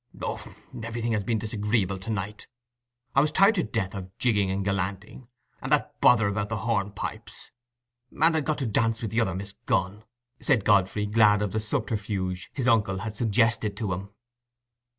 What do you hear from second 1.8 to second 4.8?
to night. I was tired to death of jigging and